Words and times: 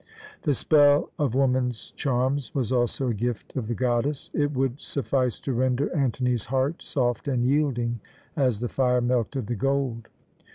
The 0.41 0.55
spell 0.55 1.11
of 1.19 1.35
woman's 1.35 1.91
charms 1.91 2.55
was 2.55 2.71
also 2.71 3.09
a 3.09 3.13
gift 3.13 3.55
of 3.55 3.67
the 3.67 3.75
goddess. 3.75 4.31
It 4.33 4.51
would 4.53 4.81
suffice 4.81 5.39
to 5.41 5.53
render 5.53 5.95
Antony's 5.95 6.45
heart 6.45 6.81
soft 6.81 7.27
and 7.27 7.45
yielding 7.45 7.99
as 8.35 8.61
the 8.61 8.67
fire 8.67 9.01
melted 9.01 9.45
the 9.45 9.53
gold. 9.53 10.07